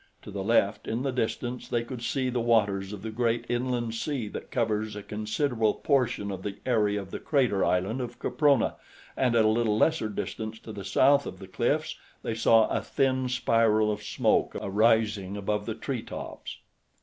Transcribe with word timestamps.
To 0.23 0.31
the 0.31 0.43
left, 0.43 0.87
in 0.87 1.03
the 1.03 1.11
distance, 1.11 1.67
they 1.67 1.83
could 1.83 2.01
see 2.01 2.31
the 2.31 2.39
waters 2.39 2.91
of 2.91 3.03
the 3.03 3.11
great 3.11 3.45
inland 3.47 3.93
sea 3.93 4.27
that 4.29 4.49
covers 4.49 4.95
a 4.95 5.03
considerable 5.03 5.75
portion 5.75 6.31
of 6.31 6.41
the 6.41 6.55
area 6.65 6.99
of 6.99 7.11
the 7.11 7.19
crater 7.19 7.63
island 7.63 8.01
of 8.01 8.17
Caprona 8.17 8.77
and 9.15 9.35
at 9.35 9.45
a 9.45 9.47
little 9.47 9.77
lesser 9.77 10.09
distance 10.09 10.57
to 10.61 10.71
the 10.71 10.83
south 10.83 11.27
of 11.27 11.37
the 11.37 11.47
cliffs 11.47 11.97
they 12.23 12.33
saw 12.33 12.67
a 12.69 12.81
thin 12.81 13.29
spiral 13.29 13.91
of 13.91 14.01
smoke 14.01 14.55
arising 14.59 15.37
above 15.37 15.67
the 15.67 15.75
tree 15.75 16.01
tops. 16.01 16.57